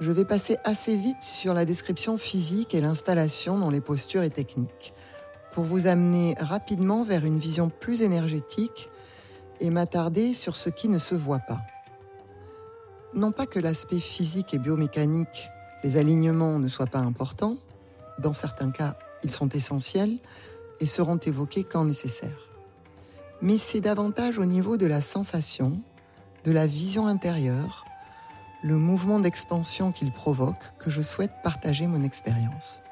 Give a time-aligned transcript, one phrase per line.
[0.00, 4.30] je vais passer assez vite sur la description physique et l'installation dans les postures et
[4.30, 4.94] techniques,
[5.52, 8.88] pour vous amener rapidement vers une vision plus énergétique
[9.60, 11.60] et m'attarder sur ce qui ne se voit pas.
[13.14, 15.48] Non pas que l'aspect physique et biomécanique,
[15.84, 17.56] les alignements ne soient pas importants,
[18.18, 20.18] dans certains cas ils sont essentiels
[20.80, 22.50] et seront évoqués quand nécessaire
[23.42, 25.80] mais c'est davantage au niveau de la sensation,
[26.44, 27.84] de la vision intérieure,
[28.62, 32.82] le mouvement d'expansion qu'il provoque que je souhaite partager mon expérience.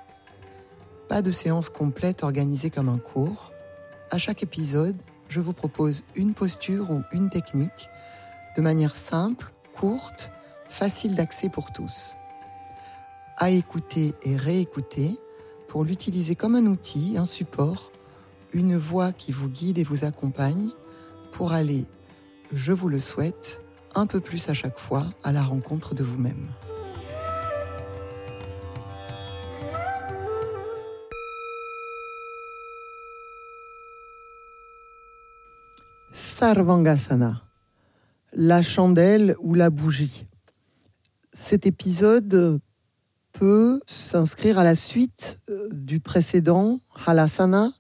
[1.09, 3.53] Pas de séance complète organisée comme un cours.
[4.11, 7.89] À chaque épisode, je vous propose une posture ou une technique
[8.57, 10.33] de manière simple, courte,
[10.69, 12.15] facile d'accès pour tous.
[13.37, 15.19] À écouter et réécouter
[15.69, 17.93] pour l'utiliser comme un outil, un support
[18.53, 20.71] une voix qui vous guide et vous accompagne
[21.33, 21.85] pour aller,
[22.53, 23.61] je vous le souhaite,
[23.95, 26.49] un peu plus à chaque fois à la rencontre de vous-même.
[36.13, 37.43] Sarvangasana,
[38.33, 40.27] la chandelle ou la bougie.
[41.33, 42.61] Cet épisode
[43.33, 47.71] peut s'inscrire à la suite euh, du précédent Halasana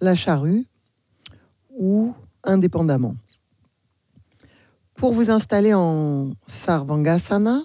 [0.00, 0.66] la charrue
[1.70, 2.14] ou
[2.44, 3.16] indépendamment.
[5.00, 7.62] Pour vous installer en Sarvangasana,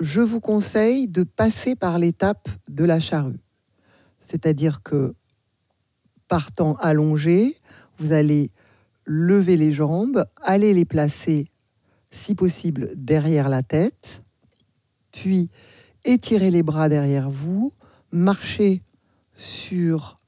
[0.00, 3.38] je vous conseille de passer par l'étape de la charrue.
[4.28, 5.14] C'est-à-dire que
[6.26, 7.54] partant allongé,
[7.98, 8.50] vous allez
[9.04, 11.52] lever les jambes, aller les placer,
[12.10, 14.20] si possible, derrière la tête,
[15.12, 15.50] puis
[16.04, 17.72] étirer les bras derrière vous,
[18.10, 18.82] marcher
[19.36, 20.18] sur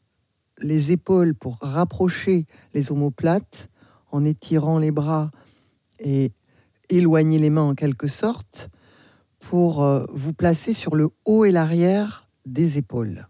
[0.60, 3.68] les épaules pour rapprocher les omoplates
[4.12, 5.32] en étirant les bras
[5.98, 6.32] et
[6.88, 8.68] éloigner les mains en quelque sorte
[9.40, 13.28] pour euh, vous placer sur le haut et l'arrière des épaules.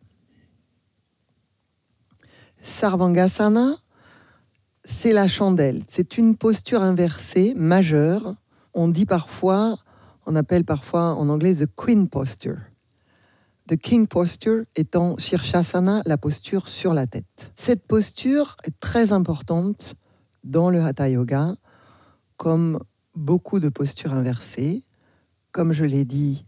[2.62, 3.76] Sarvangasana,
[4.84, 5.84] c'est la chandelle.
[5.88, 8.34] C'est une posture inversée majeure.
[8.74, 9.78] On dit parfois,
[10.26, 12.58] on appelle parfois en anglais the queen posture.
[13.68, 17.50] The King Posture étant Shirshasana, la posture sur la tête.
[17.56, 19.96] Cette posture est très importante
[20.44, 21.56] dans le Hatha Yoga,
[22.36, 22.80] comme
[23.14, 24.82] beaucoup de postures inversées,
[25.52, 26.46] comme je l'ai dit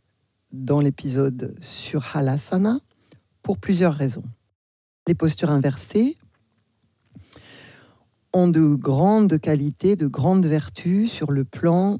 [0.53, 2.79] dans l'épisode sur Halasana,
[3.43, 4.25] pour plusieurs raisons.
[5.07, 6.19] Les postures inversées
[8.33, 11.99] ont de grandes qualités, de grandes vertus sur le plan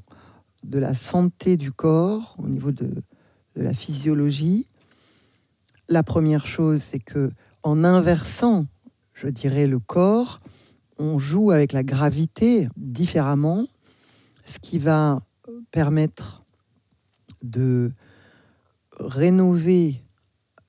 [0.63, 3.03] de la santé du corps, au niveau de,
[3.55, 4.67] la physiologie,
[5.89, 7.31] la première chose, c'est que
[7.63, 8.67] en inversant,
[9.13, 10.39] je dirais, le corps,
[10.97, 13.65] on joue avec la gravité différemment,
[14.49, 15.21] ce qui va
[15.71, 16.43] permettre
[17.43, 17.91] de
[18.99, 20.01] rénover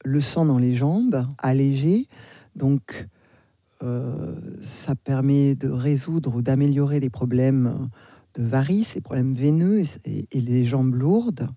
[0.05, 2.07] le sang dans les jambes, alléger.
[2.55, 3.09] Donc,
[3.83, 7.89] euh, ça permet de résoudre ou d'améliorer les problèmes
[8.35, 11.49] de varices, les problèmes veineux et, et les jambes lourdes.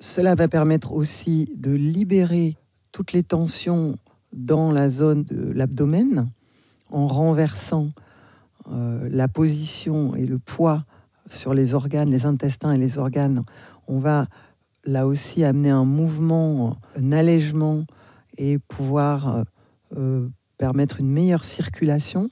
[0.00, 2.56] Cela va permettre aussi de libérer
[2.92, 3.96] toutes les tensions
[4.32, 6.30] dans la zone de l'abdomen
[6.90, 7.92] en renversant
[8.70, 10.84] euh, la position et le poids
[11.30, 13.44] sur les organes, les intestins et les organes.
[13.86, 14.26] On va
[14.84, 17.84] là aussi amener un mouvement, un allègement
[18.38, 19.42] et pouvoir euh,
[19.96, 20.28] euh,
[20.58, 22.30] permettre une meilleure circulation.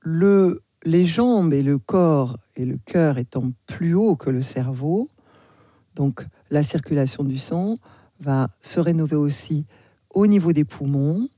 [0.00, 5.08] Le, les jambes et le corps et le cœur étant plus haut que le cerveau,
[5.94, 7.78] donc la circulation du sang
[8.20, 9.66] va se rénover aussi
[10.10, 11.28] au niveau des poumons,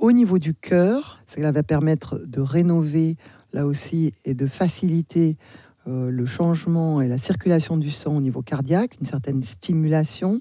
[0.00, 1.22] au niveau du cœur.
[1.32, 3.16] Cela va permettre de rénover
[3.52, 5.36] là aussi et de faciliter
[5.86, 10.40] euh, le changement et la circulation du sang au niveau cardiaque, une certaine stimulation,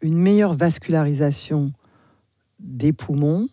[0.00, 1.72] une meilleure vascularisation
[2.60, 3.48] des poumons,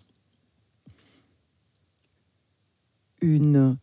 [3.22, 3.78] une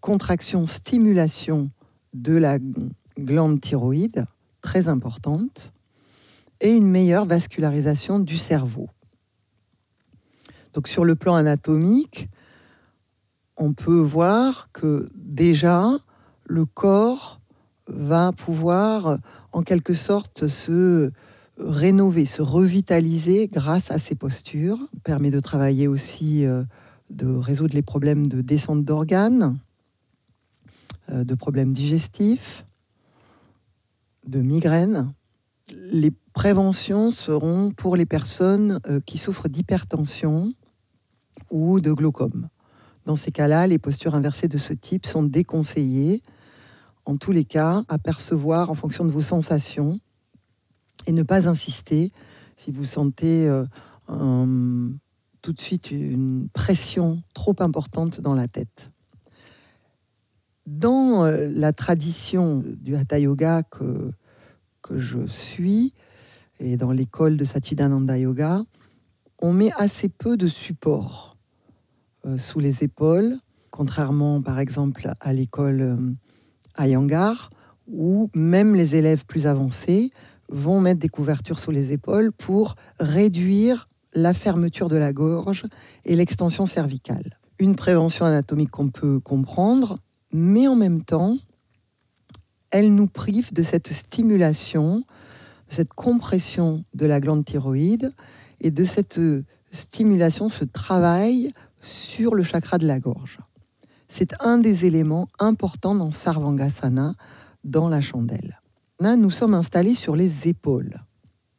[0.00, 1.70] contraction, stimulation
[2.12, 2.58] de la
[3.18, 4.26] glande thyroïde,
[4.60, 5.72] très importante,
[6.60, 8.88] et une meilleure vascularisation du cerveau.
[10.74, 12.28] Donc sur le plan anatomique,
[13.56, 15.90] on peut voir que déjà
[16.44, 17.40] le corps
[17.86, 19.18] va pouvoir
[19.52, 21.10] en quelque sorte se
[21.58, 24.78] rénover, se revitaliser grâce à ces postures.
[25.04, 26.64] Permet de travailler aussi, euh,
[27.10, 29.58] de résoudre les problèmes de descente d'organes,
[31.10, 32.64] euh, de problèmes digestifs,
[34.26, 35.12] de migraines.
[35.70, 40.52] Les préventions seront pour les personnes euh, qui souffrent d'hypertension
[41.52, 42.48] ou de glaucome.
[43.06, 46.22] Dans ces cas-là, les postures inversées de ce type sont déconseillées.
[47.04, 50.00] En tous les cas, à percevoir en fonction de vos sensations
[51.06, 52.12] et ne pas insister
[52.56, 53.66] si vous sentez euh,
[55.42, 58.90] tout de suite une pression trop importante dans la tête.
[60.66, 64.12] Dans euh, la tradition du Hatha Yoga que,
[64.94, 65.94] je suis,
[66.60, 68.62] et dans l'école de Satchidananda Yoga,
[69.40, 71.31] on met assez peu de support
[72.38, 73.36] sous les épaules,
[73.70, 76.16] contrairement par exemple à l'école
[76.76, 77.50] Ayangar,
[77.88, 80.10] où même les élèves plus avancés
[80.48, 85.64] vont mettre des couvertures sous les épaules pour réduire la fermeture de la gorge
[86.04, 87.38] et l'extension cervicale.
[87.58, 89.98] Une prévention anatomique qu'on peut comprendre,
[90.32, 91.36] mais en même temps,
[92.70, 94.98] elle nous prive de cette stimulation,
[95.68, 98.12] de cette compression de la glande thyroïde
[98.60, 99.20] et de cette
[99.72, 101.52] stimulation, ce travail
[101.82, 103.38] sur le chakra de la gorge.
[104.08, 107.14] C'est un des éléments importants dans Sarvangasana,
[107.64, 108.60] dans la chandelle.
[109.00, 110.96] Là, nous sommes installés sur les épaules.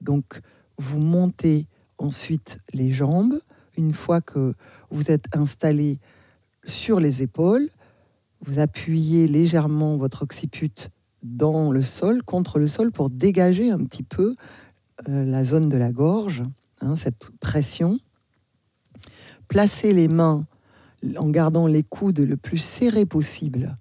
[0.01, 0.39] Donc,
[0.77, 1.67] vous montez
[1.97, 3.39] ensuite les jambes.
[3.75, 4.53] Une fois que
[4.91, 5.99] vous êtes installé
[6.65, 7.69] sur les épaules,
[8.45, 10.89] vous appuyez légèrement votre occiput
[11.23, 14.35] dans le sol, contre le sol, pour dégager un petit peu
[15.07, 16.43] euh, la zone de la gorge,
[16.81, 17.97] hein, cette pression.
[19.53, 20.47] Placez les mains
[21.15, 23.77] en gardant les coudes le plus serrés possible.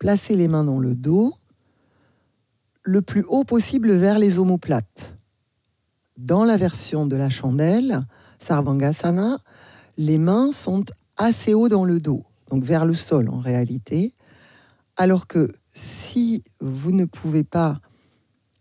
[0.00, 1.32] Placez les mains dans le dos,
[2.82, 5.14] le plus haut possible vers les omoplates.
[6.16, 8.04] Dans la version de la chandelle,
[8.40, 9.38] Sarvangasana,
[9.96, 10.84] les mains sont
[11.16, 14.16] assez haut dans le dos, donc vers le sol en réalité,
[14.96, 17.80] alors que si vous ne pouvez pas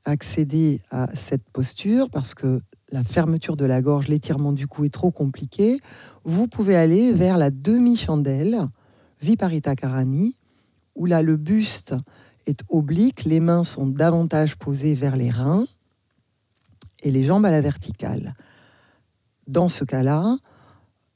[0.06, 2.62] accéder à cette posture parce que
[2.92, 5.80] la fermeture de la gorge, l'étirement du cou est trop compliqué,
[6.24, 8.68] vous pouvez aller vers la demi-chandelle,
[9.22, 10.38] Viparita Karani,
[10.96, 11.96] où là le buste
[12.46, 15.66] est oblique, les mains sont davantage posées vers les reins
[17.04, 18.36] et les jambes à la verticale.
[19.48, 20.38] Dans ce cas-là,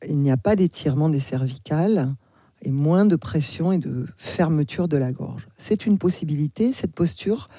[0.07, 2.15] il n'y a pas d'étirement des cervicales
[2.61, 5.47] et moins de pression et de fermeture de la gorge.
[5.57, 7.49] C'est une possibilité, cette posture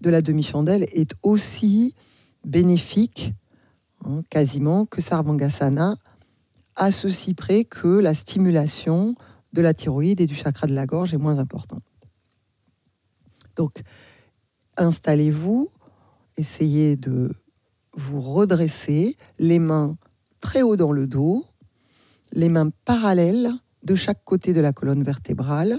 [0.00, 1.94] de la demi-chandelle est aussi
[2.44, 3.32] bénéfique,
[4.04, 5.96] hein, quasiment, que Sarvangasana,
[6.76, 9.14] à ceci près que la stimulation
[9.52, 11.82] de la thyroïde et du chakra de la gorge est moins importante.
[13.56, 13.82] Donc,
[14.76, 15.68] installez-vous,
[16.36, 17.34] essayez de
[17.94, 19.96] vous redresser, les mains
[20.40, 21.44] très haut dans le dos,
[22.30, 23.50] les mains parallèles
[23.82, 25.78] de chaque côté de la colonne vertébrale,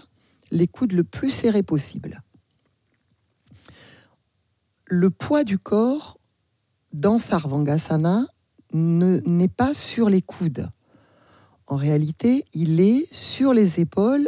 [0.52, 2.22] les coudes le plus serrés possible.
[4.92, 6.18] Le poids du corps
[6.94, 8.26] dans Sarvangasana
[8.74, 10.68] n'est pas sur les coudes.
[11.68, 14.28] En réalité, il est sur les épaules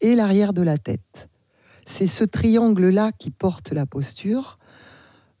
[0.00, 1.28] et l'arrière de la tête.
[1.86, 4.58] C'est ce triangle-là qui porte la posture.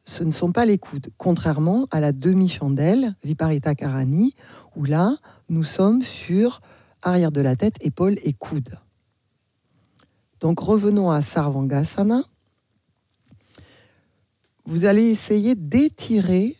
[0.04, 4.34] Ce ne sont pas les coudes, contrairement à la demi-chandelle, Viparita Karani,
[4.76, 5.16] où là,
[5.48, 6.60] nous sommes sur
[7.00, 8.78] arrière de la tête, épaules et coudes.
[10.40, 12.22] Donc revenons à Sarvangasana.
[14.68, 16.54] Vous allez essayer d'étirer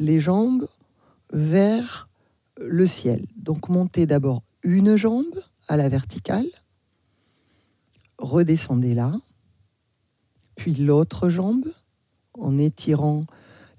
[0.00, 0.66] les jambes
[1.32, 2.08] vers
[2.56, 3.28] le ciel.
[3.36, 6.48] Donc montez d'abord une jambe à la verticale,
[8.18, 9.14] redescendez là,
[10.56, 11.68] puis l'autre jambe
[12.34, 13.24] en étirant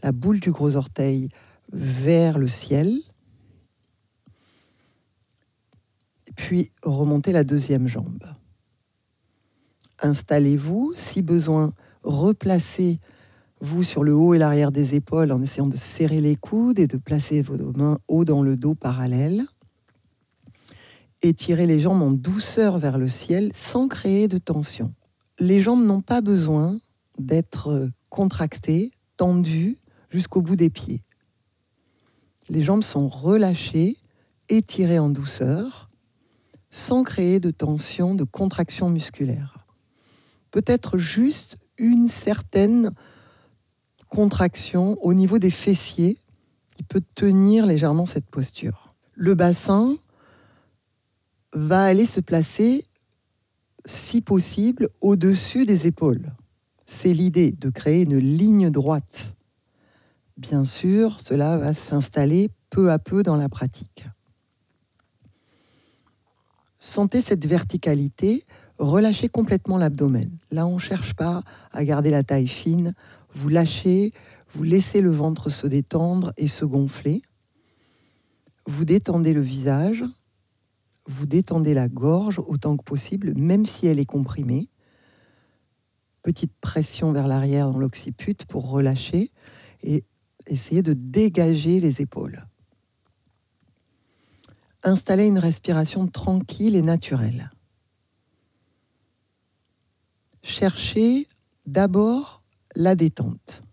[0.04, 1.28] la boule du gros orteil
[1.74, 2.98] vers le ciel,
[6.38, 8.24] puis remontez la deuxième jambe.
[10.02, 11.74] Installez-vous, si besoin,
[12.04, 13.02] replacez
[13.62, 16.88] vous sur le haut et l'arrière des épaules en essayant de serrer les coudes et
[16.88, 19.44] de placer vos mains haut dans le dos parallèle.
[21.22, 24.94] Étirez les jambes en douceur vers le ciel sans créer de tension.
[25.40, 26.80] Les jambes n'ont pas besoin
[27.18, 29.78] d'être contractées, tendues
[30.10, 31.04] jusqu'au bout des pieds.
[32.48, 33.98] Les jambes sont relâchées,
[34.48, 35.90] étirées en douceur,
[36.72, 39.68] sans créer de tension, de contraction musculaire.
[40.52, 42.92] Peut-être juste une certaine
[44.10, 46.18] contraction au niveau des fessiers
[46.76, 48.94] qui peut tenir légèrement cette posture.
[49.14, 49.96] Le bassin
[51.54, 52.86] va aller se placer,
[53.86, 56.32] si possible, au-dessus des épaules.
[56.86, 59.34] C'est l'idée de créer une ligne droite.
[60.38, 64.06] Bien sûr, cela va s'installer peu à peu dans la pratique.
[66.78, 68.46] Sentez cette verticalité,
[68.78, 70.32] relâchez complètement l'abdomen.
[70.50, 72.94] Là, on ne cherche pas à garder la taille fine.
[73.34, 74.14] Vous lâchez,
[74.50, 77.22] vous laissez le ventre se détendre et se gonfler.
[78.66, 80.04] Vous détendez le visage,
[81.08, 84.70] vous détendez la gorge autant que possible, même si elle est comprimée.
[86.22, 89.32] Petite pression vers l'arrière dans l'occiput pour relâcher
[89.82, 90.04] et
[90.46, 92.46] essayer de dégager les épaules.
[94.84, 97.52] Installez une respiration tranquille et naturelle.
[100.42, 101.28] Cherchez
[101.66, 102.39] d'abord
[102.76, 103.64] la détente.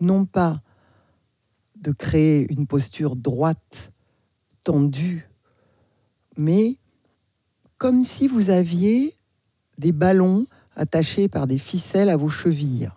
[0.00, 0.62] Non pas
[1.76, 3.92] de créer une posture droite,
[4.64, 5.28] tendue,
[6.36, 6.78] mais
[7.76, 9.14] comme si vous aviez
[9.78, 12.90] des ballons attachés par des ficelles à vos chevilles.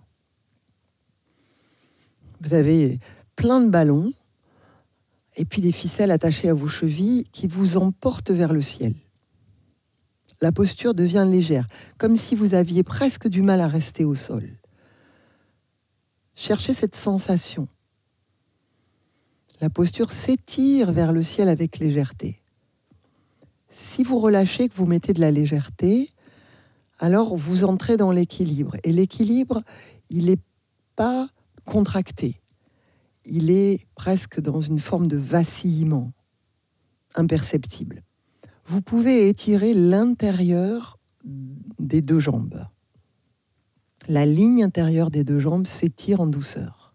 [2.41, 2.99] Vous avez
[3.35, 4.13] plein de ballons
[5.37, 8.95] et puis des ficelles attachées à vos chevilles qui vous emportent vers le ciel.
[10.41, 11.67] La posture devient légère,
[11.97, 14.49] comme si vous aviez presque du mal à rester au sol.
[16.35, 17.67] Cherchez cette sensation.
[19.59, 22.41] La posture s'étire vers le ciel avec légèreté.
[23.69, 26.09] Si vous relâchez, que vous mettez de la légèreté,
[26.99, 28.75] alors vous entrez dans l'équilibre.
[28.83, 29.61] Et l'équilibre,
[30.09, 30.41] il n'est
[30.95, 31.29] pas
[31.65, 32.41] contracté.
[33.25, 36.11] Il est presque dans une forme de vacillement
[37.15, 38.03] imperceptible.
[38.65, 42.65] Vous pouvez étirer l'intérieur des deux jambes.
[44.11, 46.93] La ligne intérieure des deux jambes s'étire en douceur.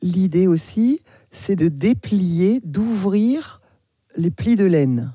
[0.00, 3.60] L'idée aussi, c'est de déplier, d'ouvrir
[4.16, 5.14] les plis de laine,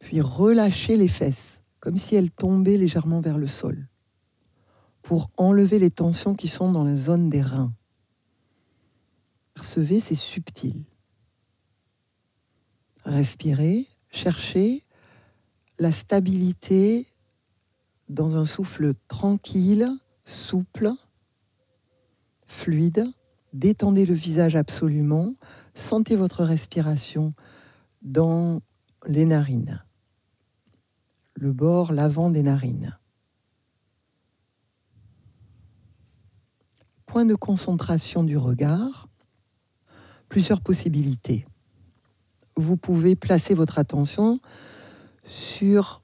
[0.00, 3.86] puis relâcher les fesses, comme si elles tombaient légèrement vers le sol,
[5.02, 7.72] pour enlever les tensions qui sont dans la zone des reins.
[9.54, 10.84] Percevez, c'est subtil.
[13.04, 14.82] Respirez, cherchez
[15.78, 17.06] la stabilité
[18.08, 19.88] dans un souffle tranquille,
[20.24, 20.92] souple,
[22.46, 23.06] fluide
[23.56, 25.34] détendez le visage absolument,
[25.74, 27.32] sentez votre respiration
[28.02, 28.60] dans
[29.06, 29.84] les narines,
[31.34, 32.98] le bord, l'avant des narines.
[37.06, 39.08] Point de concentration du regard,
[40.28, 41.46] plusieurs possibilités.
[42.56, 44.40] Vous pouvez placer votre attention
[45.26, 46.02] sur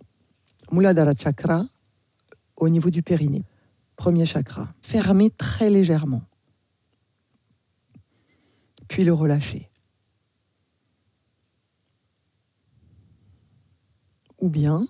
[0.71, 1.65] Muladhara Chakra
[2.63, 3.45] au niveau du périnée,
[3.97, 4.73] premier chakra.
[4.81, 6.23] Fermez très légèrement
[8.93, 9.71] puis le relâcher.
[14.39, 14.87] Ou bien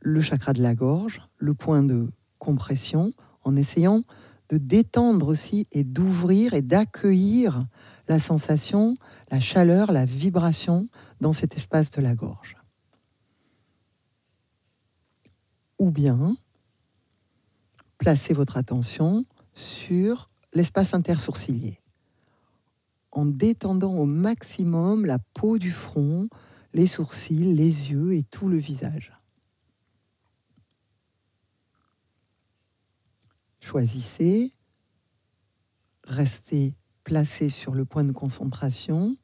[0.00, 3.12] le chakra de la gorge, le point de compression,
[3.44, 4.00] en essayant
[4.48, 7.66] de détendre aussi et d'ouvrir et d'accueillir
[8.08, 8.96] la sensation,
[9.30, 10.88] la chaleur, la vibration
[11.20, 12.56] dans cet espace de la gorge.
[15.80, 16.36] Ou bien
[17.96, 21.80] placez votre attention sur l'espace intersourcilier,
[23.12, 26.28] en détendant au maximum la peau du front,
[26.74, 29.10] les sourcils, les yeux et tout le visage.
[33.60, 34.52] Choisissez,
[36.04, 39.16] restez placé sur le point de concentration,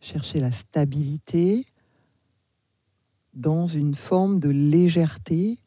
[0.00, 1.66] cherchez la stabilité
[3.34, 5.58] dans une forme de légèreté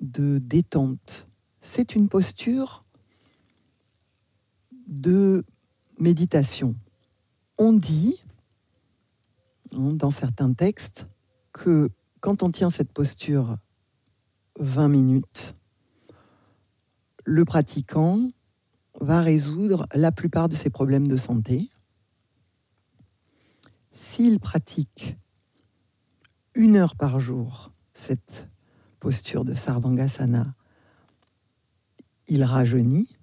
[0.00, 1.28] de détente.
[1.60, 2.84] C'est une posture
[4.86, 5.44] de
[5.98, 6.76] méditation.
[7.58, 8.22] On dit,
[9.72, 11.06] hein, dans certains textes,
[11.52, 13.56] que quand on tient cette posture
[14.58, 15.54] 20 minutes,
[17.24, 18.30] le pratiquant
[19.00, 21.70] va résoudre la plupart de ses problèmes de santé.
[23.94, 25.16] S'il pratique
[26.54, 28.48] une heure par jour cette
[28.98, 30.56] posture de Sarvangasana,
[32.26, 33.16] il rajeunit.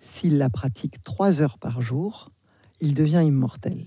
[0.00, 2.32] S'il la pratique trois heures par jour,
[2.80, 3.86] il devient immortel.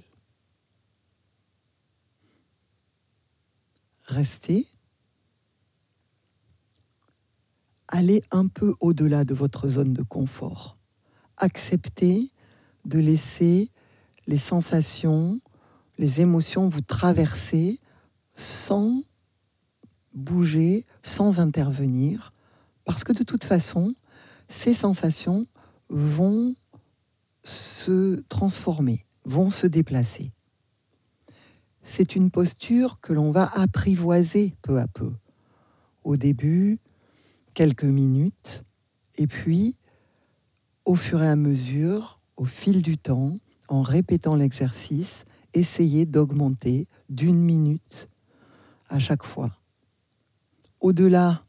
[4.05, 4.65] Restez.
[7.89, 10.77] Allez un peu au-delà de votre zone de confort.
[11.35, 12.31] Acceptez
[12.85, 13.71] de laisser
[14.25, 15.41] les sensations,
[15.99, 17.77] les émotions vous traverser
[18.35, 19.03] sans
[20.13, 22.33] bouger sans intervenir,
[22.85, 23.93] parce que de toute façon,
[24.47, 25.45] ces sensations
[25.89, 26.55] vont
[27.43, 30.31] se transformer, vont se déplacer.
[31.83, 35.11] c'est une posture que l'on va apprivoiser peu à peu.
[36.03, 36.79] Au début,
[37.55, 38.63] quelques minutes,
[39.17, 39.75] et puis,
[40.85, 43.39] au fur et à mesure, au fil du temps,
[43.69, 48.09] en répétant l'exercice, essayer d'augmenter d'une minute
[48.87, 49.51] à chaque fois.
[50.79, 51.43] Au-delà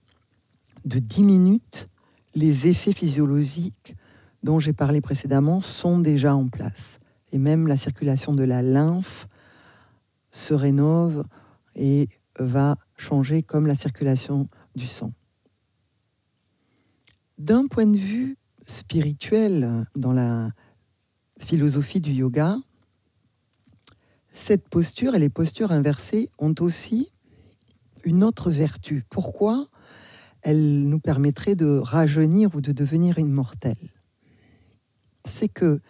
[0.85, 1.89] de 10 minutes,
[2.35, 3.95] les effets physiologiques
[4.43, 6.99] dont j'ai parlé précédemment sont déjà en place.
[7.33, 9.29] Et même la circulation de la lymphe
[10.29, 11.25] se rénove
[11.75, 15.13] et va changer comme la circulation du sang.
[17.39, 20.51] D'un point de vue spirituel, dans la
[21.39, 22.57] philosophie du yoga,
[24.33, 27.13] cette posture et les postures inversées ont aussi
[28.05, 29.05] une autre vertu.
[29.11, 29.69] Pourquoi
[30.43, 33.77] Elle nous permettrait de rajeunir ou de devenir immortel.
[35.25, 35.81] C'est que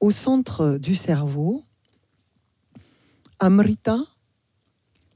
[0.00, 1.64] au centre du cerveau,
[3.40, 3.98] Amrita,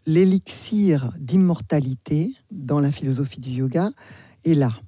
[0.07, 3.91] l'élixir d'immortalité dans la philosophie du yoga,
[4.45, 4.81] est là.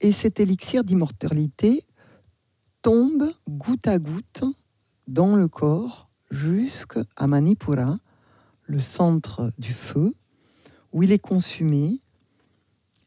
[0.00, 1.82] Et cet élixir d'immortalité
[2.82, 4.44] tombe goutte à goutte
[5.06, 7.98] dans le corps jusqu'à Manipura,
[8.64, 10.14] le centre du feu,
[10.92, 12.00] où il est consumé.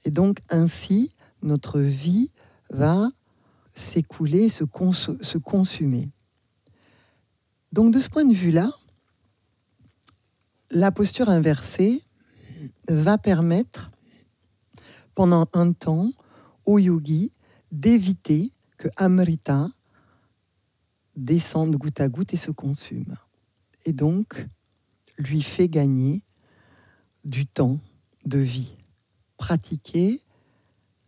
[0.06, 2.32] Et donc ainsi, notre vie
[2.70, 3.10] va
[3.76, 4.64] s'écouler, se,
[5.38, 6.10] consumer.
[7.72, 8.72] Donc de ce point de vue-là,
[10.72, 12.04] la posture inversée
[12.88, 13.92] va permettre
[15.16, 16.12] pendant un temps
[16.66, 17.32] au yogi
[17.72, 19.70] d'éviter que Amrita
[21.20, 23.16] descende goutte à goutte et se consume.
[23.86, 24.48] Et donc,
[25.18, 26.24] lui fait gagner
[27.26, 27.80] du temps
[28.26, 28.74] de vie.
[29.38, 30.22] Pratiquez,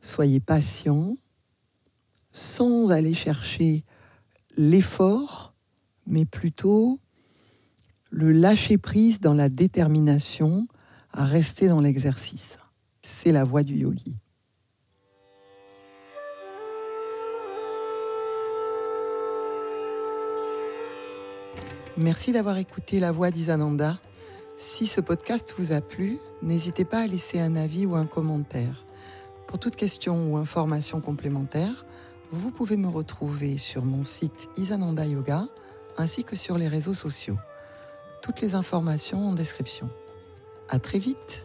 [0.01, 1.17] soyez patient,
[2.33, 3.83] sans aller chercher
[4.57, 5.53] l'effort,
[6.05, 6.99] mais plutôt
[8.09, 10.67] le lâcher-prise dans la détermination
[11.11, 12.57] à rester dans l'exercice.
[13.01, 14.17] C'est la voie du yogi.
[21.97, 23.99] Merci d'avoir écouté La Voix d'Isananda.
[24.55, 28.85] Si ce podcast vous a plu, n'hésitez pas à laisser un avis ou un commentaire.
[29.45, 31.85] Pour toute question ou information complémentaire,
[32.31, 35.47] vous pouvez me retrouver sur mon site Isananda Yoga
[35.97, 37.37] ainsi que sur les réseaux sociaux.
[38.21, 39.89] Toutes les informations en description.
[40.69, 41.43] À très vite!